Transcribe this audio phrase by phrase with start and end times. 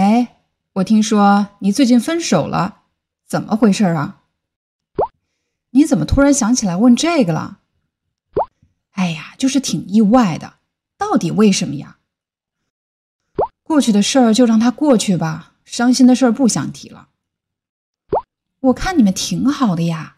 [0.00, 0.38] 哎，
[0.72, 2.84] 我听说你最近分手了，
[3.26, 4.22] 怎么回事啊？
[5.72, 7.58] 你怎么突然想起来问这个了？
[8.92, 10.54] 哎呀，就是挺意外的，
[10.96, 11.98] 到底为什么呀？
[13.62, 17.08] 过去的事儿就让它过去吧，伤心的事儿不想提了。
[18.60, 20.16] 我看你们挺好的呀，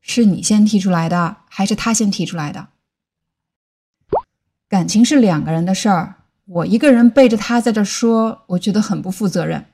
[0.00, 2.70] 是你先提出来的，还是他先提出来的？
[4.68, 6.21] 感情是两个人的事儿，
[6.54, 9.64] 我一个人背着他在这说，我觉得很不负责任。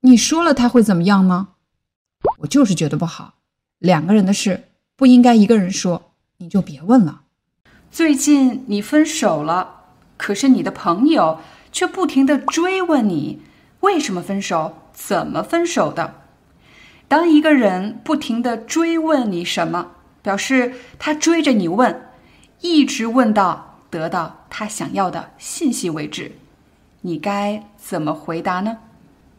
[0.00, 1.50] 你说了他会怎么样吗？
[2.38, 3.34] 我就是觉得不好，
[3.78, 7.22] 两个人的事不应该一个人说，你就别问了。
[7.92, 9.84] 最近你分手了，
[10.16, 11.38] 可是你的朋友
[11.70, 13.42] 却不停的追问你
[13.80, 16.14] 为什么分手，怎么分手的。
[17.06, 22.08] 当一个人不停的追问你什么，表示他追着你问，
[22.62, 26.32] 一直问到得到他想要的信息为止，
[27.00, 28.78] 你该怎么回答呢？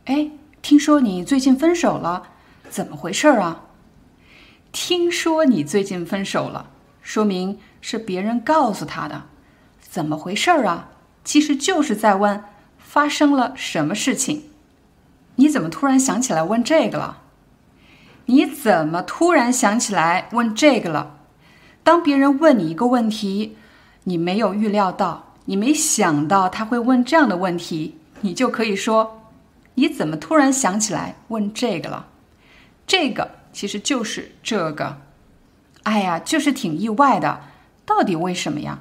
[0.05, 2.23] 哎，听说你最近分手了，
[2.69, 3.65] 怎么回事啊？
[4.71, 6.69] 听说你最近分手了，
[7.01, 9.23] 说明是别人告诉他的，
[9.79, 10.89] 怎么回事啊？
[11.23, 12.43] 其实就是在问
[12.77, 14.45] 发生了什么事情。
[15.35, 17.21] 你怎么突然想起来问这个了？
[18.25, 21.17] 你怎么突然想起来问这个了？
[21.83, 23.57] 当别人问你一个问题，
[24.09, 29.21] 你没有预料到，你没想到他会问这样的问题，你就可以说
[29.75, 32.07] ：“你怎么突然想起来问这个了？”
[32.87, 34.97] 这个其实就是这个。
[35.83, 37.41] 哎呀，就是挺意外的，
[37.85, 38.79] 到底为什么呀？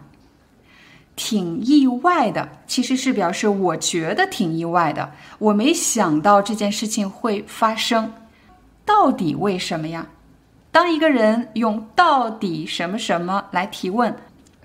[1.14, 8.14] 挺意外的，其实是表示我觉得挺意外的，我没想到这件事情会发生。
[8.86, 10.06] 到底为什么呀？
[10.72, 14.16] 当一个人用“到底什么什么”来提问，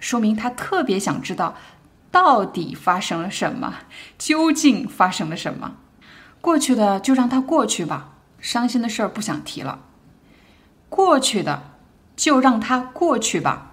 [0.03, 1.55] 说明他特别想知道
[2.11, 3.75] 到底发生了什么，
[4.17, 5.77] 究竟发生了什么。
[6.41, 9.79] 过去的就让它过去吧，伤心的事儿不想提了。
[10.89, 11.71] 过去的
[12.17, 13.71] 就让它过去吧。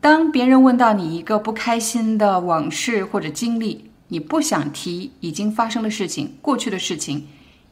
[0.00, 7.26] 当别人问到你一个不开心的往事或者经历，你不想提已经发生的事情、过去的事情，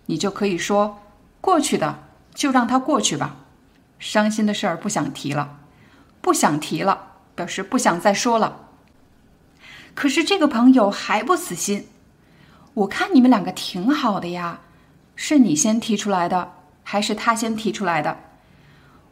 [0.07, 0.99] 你就可以说。
[1.41, 2.01] 过去的
[2.35, 3.37] 就让它过去吧，
[4.01, 5.59] 伤心的事儿不想提了，
[6.21, 8.69] 不想提了，表示不想再说了。
[9.95, 11.87] 可是这个朋友还不死心，
[12.75, 14.61] 我看你们两个挺好的呀，
[15.15, 16.53] 是你先提出来的，
[16.83, 18.19] 还是他先提出来的？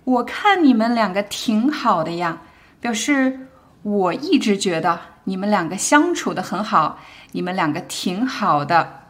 [0.04, 2.42] 我看你们两个挺好的呀，
[2.80, 3.46] 表示
[3.82, 6.98] 我一直觉得你们两个相处的很好，
[7.32, 9.04] 你们两个挺好的，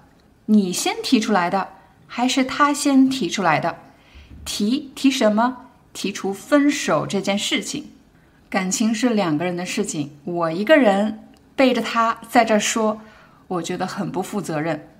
[0.46, 1.68] 你先提出来的。
[2.14, 3.78] 还是他先提出来的，
[4.44, 5.68] 提提什么？
[5.94, 7.91] 提出分手这件事情。
[8.52, 11.20] 感情是两个人的事情，我一个人
[11.56, 13.00] 背着他在这说，
[13.48, 14.90] 我觉得很不负责任。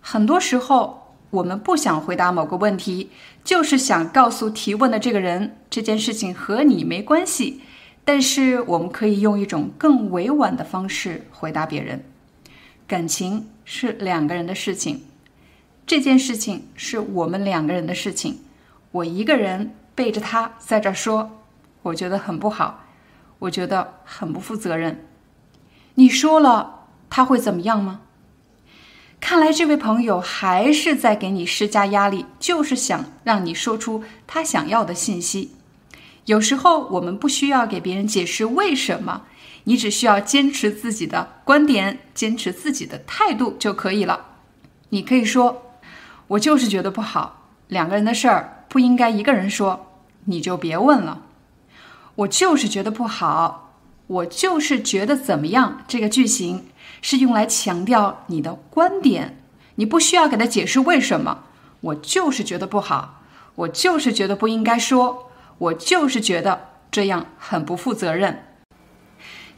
[0.00, 3.10] 很多时候，我们不想回答某个问题，
[3.42, 7.60] 就是想告诉提问的这个人，这件事情和你没关系。
[8.04, 12.04] 但是，我们可以用一种更委婉的方式回答别人。
[12.86, 15.02] 感情是两个人的事情。
[15.88, 18.38] 这件事情是我们两个人的事情，
[18.92, 21.39] 我一个人背着他在这说，
[21.82, 22.84] 我觉得很不好，
[23.38, 25.06] 我觉得很不负责任。
[25.94, 28.00] 你说了他会怎么样吗？
[29.20, 35.56] 看来这位朋友还是在给你施加压力，就是想让你说出他想要的信息。
[36.26, 39.22] 有时候我们不需要给别人解释为什么，
[39.64, 44.26] 你只需要坚持自己的观点，坚持自己的态度就可以了。
[44.90, 45.66] 你可以说。
[46.30, 49.94] 我就是觉得不好，两个人的事儿不应该一个人说，
[50.26, 51.22] 你就别问了。
[52.16, 53.74] 我就是觉得不好，
[54.06, 55.82] 我就是觉得怎么样？
[55.88, 56.66] 这个句型
[57.00, 59.42] 是用来强调你的观点，
[59.76, 61.44] 你不需要给他解释为什么。
[61.80, 63.22] 我就是觉得不好，
[63.54, 68.44] 我就是觉得不应该说，我就是觉得这样很不负责任。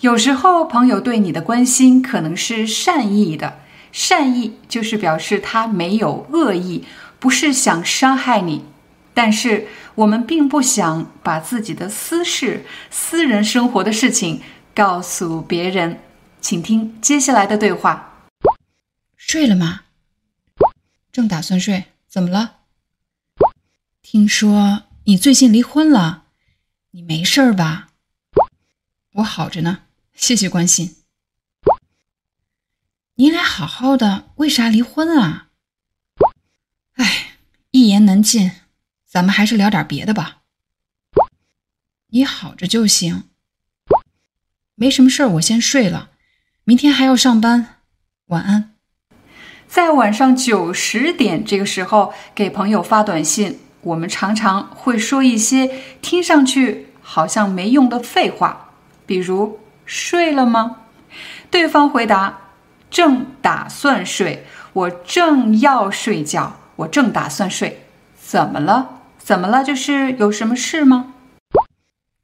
[0.00, 3.58] 有时候朋友对你的关心可能是善意的。
[3.90, 6.84] 善意就是表示他没有恶意，
[7.19, 8.64] 不是想伤害你。
[9.12, 14.43] 但是我们并不想把自己的私事、私人生活的事情
[14.75, 16.00] 告诉别人。
[16.41, 18.27] 请听接下来的对话。
[19.17, 19.83] 睡了吗？
[21.12, 22.61] 正打算睡，怎么了？
[24.03, 26.25] 听说你最近离婚了，
[26.91, 27.91] 你没事吧？
[29.17, 29.85] 我好着呢，
[30.15, 30.97] 谢谢关心。
[33.17, 35.50] 你俩好好的，为啥离婚啊？
[36.94, 37.37] 哎，
[37.71, 38.50] 一言难尽，
[39.12, 40.38] 咱们还是聊点别的吧。
[42.12, 43.25] 你好着就行。
[44.75, 46.12] 没什么事儿，我先睡了，
[46.64, 47.81] 明天还要上班。
[48.29, 48.73] 晚安。
[49.69, 58.70] 在晚上九十点这个时候给朋友发短信，我们常常会说一些听上去好像没用的废话，
[59.05, 60.79] 比如“睡了吗？”
[61.53, 62.38] 对方回答
[62.91, 67.87] ：“正打算睡，我正要睡觉，我正打算睡。”
[68.17, 68.92] 怎么了？
[69.24, 69.62] 怎么了？
[69.62, 71.14] 就是有什么事吗？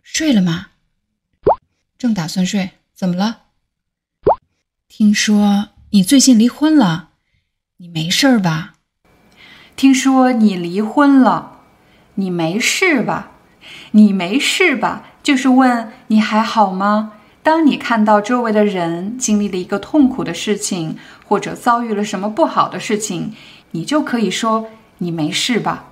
[0.02, 0.66] 睡了吗？
[1.96, 3.42] 正打算睡，怎么了？
[4.88, 7.10] 听说你最近离婚了。
[7.76, 8.74] 你没事儿吧？
[9.76, 11.60] 听说你离婚了，
[12.16, 13.30] 你没事吧？
[13.92, 15.06] 你没事吧？
[15.22, 17.12] 就是问你还好吗？
[17.44, 23.36] 当你看到周围的人经历了一个痛苦的事情，或者遭遇了什么不好的事情，
[23.70, 24.68] 你就可以说
[24.98, 25.84] 你没事吧。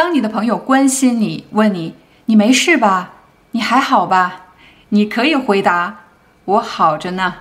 [0.00, 1.94] 当你的朋友关心你，问你
[2.24, 3.16] 你没事吧？
[3.50, 4.54] 你还好吧？
[4.88, 6.06] 你可以回答
[6.46, 7.34] 我好着呢，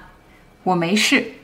[0.64, 1.36] 我没事。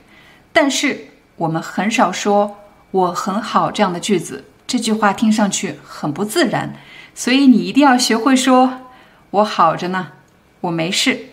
[0.52, 1.12] 但是。
[1.38, 2.58] 我们很少说
[2.92, 6.76] “我很好”这样的句子，这句话听上去很不自然，
[7.14, 8.88] 所以你一定要学会说
[9.32, 10.14] “我好着呢，
[10.62, 11.30] 我没事”。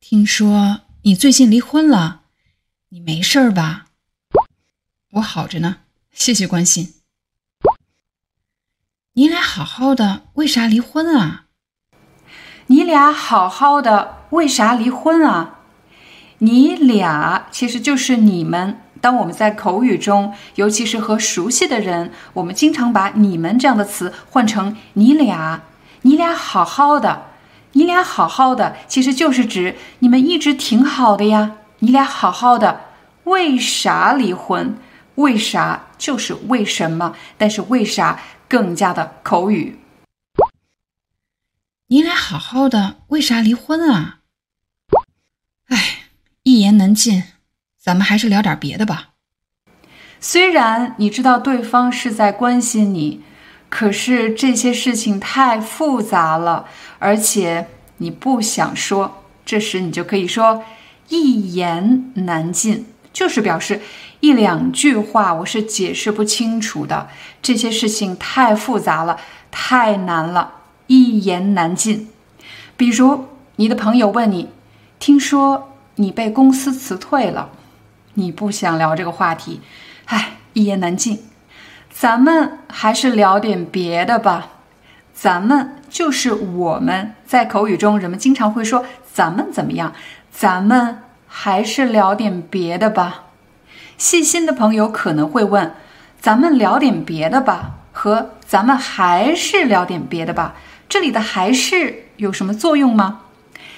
[0.00, 2.22] 听说你最近离婚了，
[2.90, 3.86] 你没事儿吧？
[5.12, 5.76] 我好着呢，
[6.12, 7.03] 谢谢关心。
[9.16, 11.44] 你俩好好的，为啥离婚啊？
[12.66, 15.60] 你俩好好的，为啥离婚啊？
[16.38, 18.80] 你俩其实就是你们。
[19.00, 25.62] 当我们在口语中，尤其是和熟悉的人，我们经常把“你们”这样的词换成“你俩”。
[26.02, 27.26] 你俩好好的，
[27.74, 31.52] 你俩好好的，其实就是指你们一直挺好的呀。
[31.78, 32.80] 你俩好好的，
[33.22, 34.76] 为啥离婚？
[35.16, 37.14] 为啥就是为什么？
[37.38, 38.18] 但是为啥
[38.48, 39.78] 更加的口语？
[41.88, 44.20] 你俩好好的，为啥离婚啊？
[45.66, 46.04] 哎
[46.42, 47.22] 一言难尽，
[47.78, 49.10] 咱们还是聊点别的吧。
[50.20, 53.22] 虽然你知道对方是在关心你，
[53.68, 56.66] 可是这些事情太复杂了，
[56.98, 57.68] 而且
[57.98, 59.22] 你不想说。
[59.44, 60.64] 这时你就可以说
[61.08, 63.82] “一言难尽”，就是表示
[64.24, 67.08] 一两句话我是解释不清楚的。
[67.42, 69.18] 这些事情太复杂了，
[69.50, 70.54] 太难了，
[70.86, 72.08] 一言难尽。
[72.74, 73.26] 比如
[73.56, 74.48] 你的朋友问你，
[74.98, 75.70] 听说。
[75.96, 77.50] 你被公司辞退了，
[78.14, 79.60] 你不想聊这个话题，
[80.06, 81.22] 唉，一言难尽。
[81.88, 84.48] 咱们还是聊点别的吧。
[85.12, 89.92] 咱们就是我们在口语中，人们经常会说“咱们怎么样”。
[90.32, 93.23] 咱们还是聊点别的吧。
[94.04, 95.72] 细心的朋友可能会问
[96.20, 100.56] ：“咱们聊点别的吧？”和“咱们还是聊点别的吧？”
[100.90, 103.22] 这里的“还是”有什么作用吗？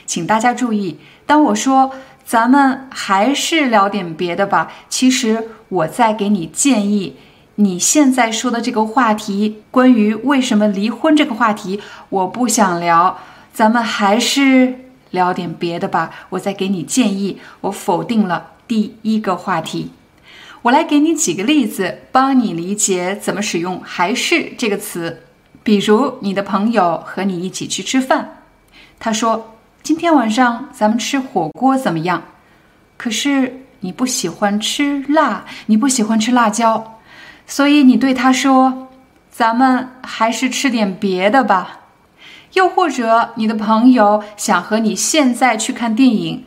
[0.05, 0.99] 请大家注意。
[1.27, 1.93] 当我说
[2.25, 7.15] 咱们还是聊点别的吧，其实我在给你建议。
[7.55, 13.21] 你现在说的这个话题，关于为什么离婚这个话题，我不想聊。
[13.53, 14.81] 咱们还是
[15.13, 16.11] 聊点别的吧。
[16.31, 19.93] 我在给你建议，我否定了第一个话题。
[20.67, 25.23] 我来给你几个例子，帮你理解怎么使用“还是”这个词。
[25.63, 28.43] 比如，你的朋友和你一起去吃饭，
[28.99, 29.53] 他说。
[29.85, 32.25] 今天晚上咱们吃火锅怎么样？
[32.97, 36.99] 可是你不喜欢吃辣，你不喜欢吃辣椒，
[37.47, 38.89] 所以你对他说
[39.31, 41.83] ：“咱们还是吃点别的吧。”
[42.55, 46.45] 又或者你的朋友想和你现在去看电影，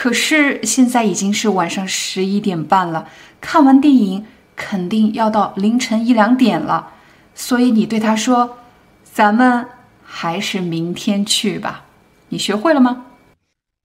[0.00, 4.24] 可是现在已经是晚上十一点半了，看完电影
[4.54, 6.92] 肯定要到凌晨一两点了，
[7.34, 8.58] 所以你对他说
[9.02, 9.66] ：“咱们
[10.04, 11.86] 还是明天去吧。”
[12.30, 13.06] 你学会了吗？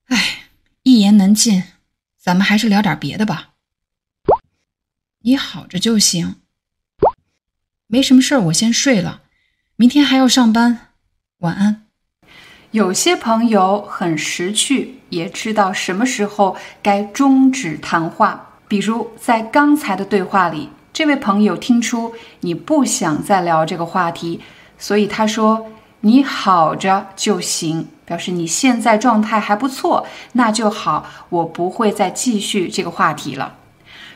[0.05, 0.43] 哎，
[0.83, 1.63] 一言难尽，
[2.19, 3.53] 咱们还是聊点别的吧。
[5.23, 6.35] 你好着就行。
[7.87, 9.23] 没什么事儿，我先睡了，
[9.77, 10.89] 明天还要上班。
[11.39, 11.82] 晚安。
[12.73, 18.47] 有些朋友很识趣，也知道什么时候该终止谈话。
[18.67, 24.41] 比如在刚才的对话里，这位朋友听出你不想再聊这个话题，
[24.79, 25.67] 所以他说
[26.01, 33.57] ：“你好着就行。”表示你现在状态还不错，那就好，我不会再继续这个话题了。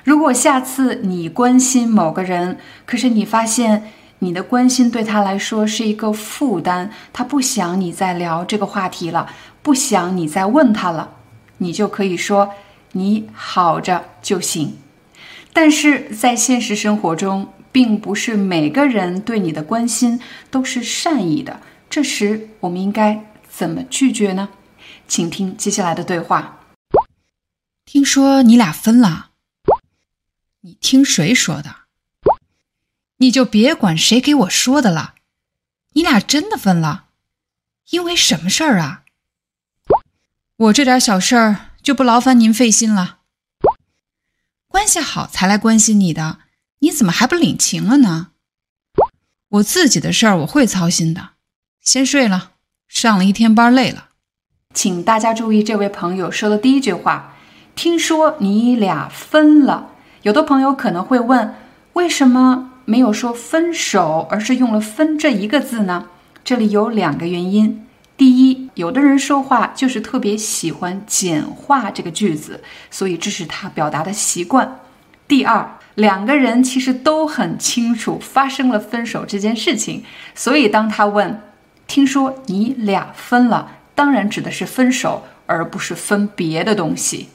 [0.03, 9.29] 如果下次你关心某个人，可是你发现你的关心对他来说是一个负担，他不想你再聊这个话题了，
[9.61, 11.15] 不想你再问他了，
[11.59, 12.51] 你就可以说
[12.93, 14.77] 你好着就行。
[15.53, 20.19] 但是在现实生活中，并不是每个人对你的关心
[20.49, 24.49] 都是善意的，这时我们应该怎么拒绝呢？
[25.07, 26.59] 请听接下来的对话。
[27.85, 29.29] 听说你俩分了。
[30.61, 31.86] 你听谁说的？
[33.17, 35.15] 你就别管谁给我说的了。
[35.93, 37.05] 你俩真的分了，
[37.89, 39.03] 因为什么事儿啊？
[40.57, 43.19] 我这点小事儿就不劳烦您费心了。
[44.67, 46.39] 关系好才来关心你的，
[46.79, 48.31] 你怎么还不领情了呢？
[49.49, 51.31] 我自己的事儿我会操心的。
[51.81, 52.51] 先睡了，
[52.87, 54.09] 上了一天班累了。
[54.73, 57.33] 请大家注意，这位朋友说的第一句话：
[57.73, 59.91] 听说你俩分了。
[60.23, 61.55] 有的朋友可能会问，
[61.93, 66.07] 为什么没有说分手，而是用了“分”这一个字呢？
[66.45, 67.85] 这里有两个原因。
[68.15, 74.79] 第一，有的人说话就是特别喜欢简化这个句子，所以这是他表达的习惯。
[75.27, 81.41] 第二，两个人其实都很清楚发生了分手这件事情，所以当他问
[81.87, 87.27] “听说你俩分了”，当然指的是分手，而不是分别的东西。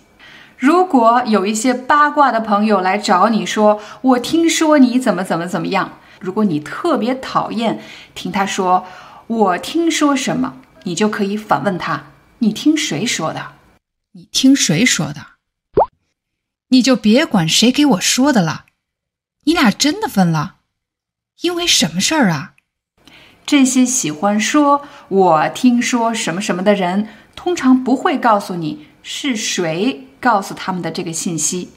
[0.62, 7.82] 如果有一些八卦的朋友来找你说，我听说你怎么怎么怎么样，如果你特别讨厌
[8.14, 8.86] 听他说
[9.26, 10.54] 我听说什么，
[10.84, 12.04] 你就可以反问他：
[12.38, 13.54] 你听谁说的？
[14.12, 15.26] 你听谁说的？
[16.68, 18.66] 你就别管谁给我说的了。
[19.42, 20.58] 你俩真的分了，
[21.40, 22.52] 因为什么事儿啊？
[23.44, 30.06] 这些喜欢说我听说什么什么的人，通常不会告诉你是谁。
[30.22, 31.70] 告诉他们的这个信息，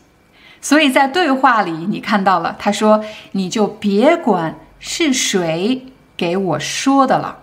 [0.62, 7.40] 所以在对话里你看到了，他说：“你就别管是谁给我说的了，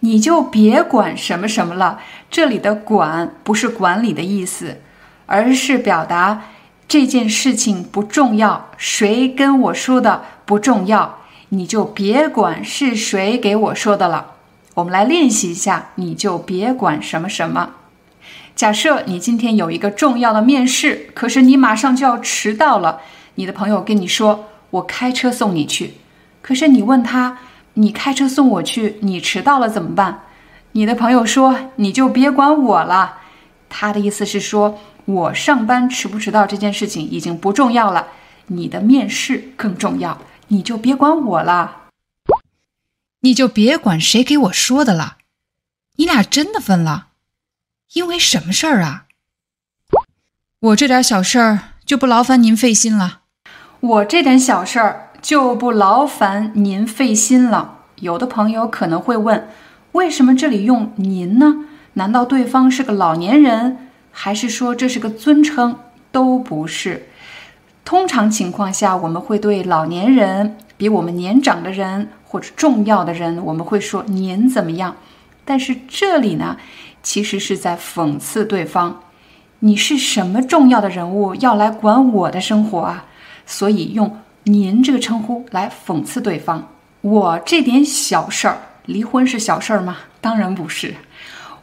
[0.00, 4.82] 你就别管什么什么了。”这里的“管”不是管理的意思，
[5.24, 6.42] 而是表达
[6.86, 14.32] 这件事情不重要，谁跟我说的不重要，你就别管是谁给我说的了。
[14.74, 17.70] 我们来练习一下，你就别管什么什么。
[18.62, 23.00] 假设你今天有一个重要的面试，可是你马上就要迟到了。
[23.34, 25.94] 你的朋友跟你说：“我开车送你去。”
[26.40, 27.38] 可是你问他
[27.74, 30.22] ：“你开车送我去，你迟到了怎么办？”
[30.70, 33.18] 你的朋友说：“你就别管我了。”
[33.68, 38.06] 他的意思是说，我上班迟不迟到这件事情已经不重要了，
[38.46, 40.16] 你的面试更重要，
[40.46, 41.88] 你就别管我了。
[43.22, 45.16] 你就别管谁给我说的了。
[45.96, 47.08] 你俩真的分了。
[47.94, 49.04] 因为什么事儿啊？
[50.60, 53.20] 我这点小事儿就不劳烦您费心了。
[53.80, 57.80] 我这点小事儿就不劳烦您费心了。
[57.96, 59.46] 有的朋友可能会问，
[59.92, 61.66] 为什么这里用您呢？
[61.94, 65.78] 难道对方是个老年人，还是说这是个尊称？
[66.10, 67.08] 都不是。
[67.84, 74.96] 通常情况下，我们会对老年人、比我们年长的人或者重要的人，我们会说您怎么样。
[75.44, 76.56] 但是这里呢？
[77.02, 79.02] 其实是在讽刺对方，
[79.60, 83.06] 你是什么重要的人物要来管我的生活啊？
[83.44, 86.68] 所以用“您”这个称呼来讽刺对方。
[87.00, 89.98] 我这点小事儿，离婚是小事儿吗？
[90.20, 90.94] 当然不是。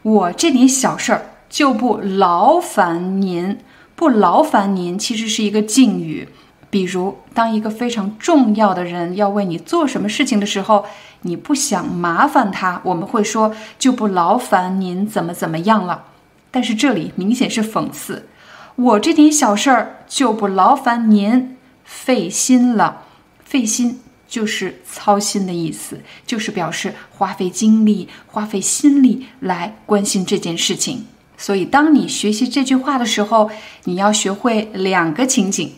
[0.01, 3.58] 我这点小事儿就不劳烦您，
[3.96, 6.27] 不劳烦您，其实是一个敬语。
[6.70, 10.86] 比如，当一个非常重要的人要为你做什么事情的时候，
[11.24, 16.06] 你不想麻烦他，我们会说就不劳烦您怎么怎么样了。
[16.52, 18.28] 但是这里明显是讽刺，
[18.76, 23.04] 我这点小事儿就不劳烦您费心了。
[23.44, 31.08] 费心就是操心的意思，就是表示花费精力、花费心力来关心这件事情。
[31.36, 33.50] 所以，当你学习这句话的时候，
[33.86, 35.74] 你要学会两个情景。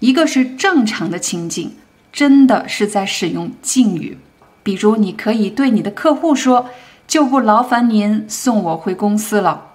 [0.00, 1.76] 一个是正常的情景，
[2.12, 4.18] 真的是在使用敬语，
[4.62, 6.68] 比如你可以对你的客户说
[7.08, 9.72] ：“就不劳烦您送我回公司了，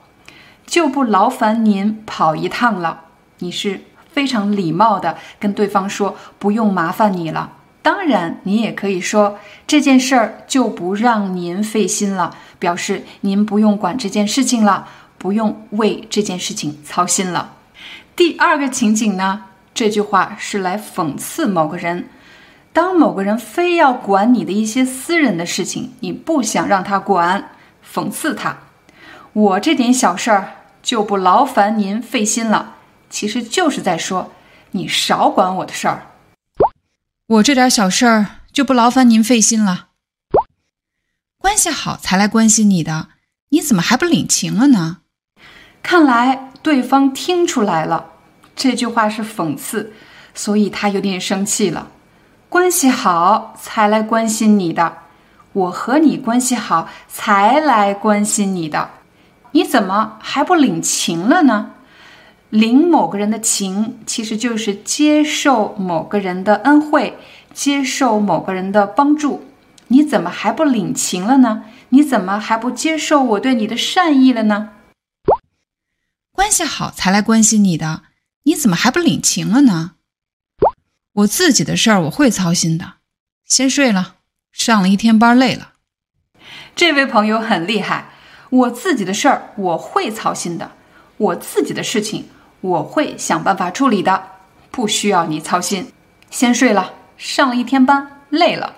[0.65, 3.05] 就不劳烦您跑一趟了。”
[3.39, 7.53] 你是非常礼貌的跟对方说：“不用麻烦你了。”
[7.83, 9.37] 当然，你也可以说
[9.67, 14.87] 这件事儿就不让您费心了，表示您不用管这件事情了，
[15.17, 17.55] 不用为这件事情操心了。
[18.15, 19.45] 第二个情景呢？
[19.73, 22.09] 这句话是来讽刺某个人。
[22.71, 27.51] 当某个人非要管你的一些私人的事情，你不想让他管，
[27.87, 28.57] 讽刺他。
[29.33, 32.75] 我这点小事儿就不劳烦您费心了。
[33.09, 34.31] 其实就是在说，
[34.71, 36.07] 你少管我的事儿。
[37.27, 39.89] 我这点小事儿就不劳烦您费心了。
[41.37, 43.09] 关系好才来关心你的，
[43.49, 44.97] 你怎么还不领情了呢？
[45.83, 48.12] 看来对方听出来了，
[48.55, 49.93] 这句话是讽刺，
[50.33, 51.89] 所以他有点生气了。
[52.49, 54.97] 关系好才来关心你的，
[55.53, 58.91] 我和你关系好才来关心你的，
[59.51, 61.71] 你怎么还不领情了呢？
[62.49, 67.17] 领某个人的情，其实就是接受某个人的恩惠，
[67.51, 69.45] 接受某个人的帮助。
[69.87, 71.63] 你怎么还不领情了呢？
[71.89, 74.69] 你怎么还不接受我对你的善意了呢？
[76.31, 78.03] 关系好才来关心你的，
[78.43, 79.95] 你怎么还不领情了呢？
[81.13, 82.95] 我自己的事儿我会操心的。
[83.45, 84.15] 先睡了，
[84.51, 85.73] 上了一天班累了。
[86.75, 88.09] 这位朋友很厉害，
[88.49, 90.71] 我自己的事儿我会操心的，
[91.17, 92.29] 我自己的事情。
[92.61, 94.23] 我会想办法处理的，
[94.71, 95.91] 不需要你操心。
[96.29, 98.77] 先睡了，上了一天班，累了。